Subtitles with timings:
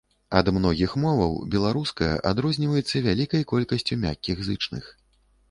[0.37, 4.91] Ад многіх моваў беларуская адрозніваецца вялікай колькасцю мяккіх зычных.